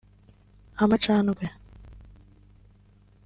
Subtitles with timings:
[0.83, 1.45] amacandwe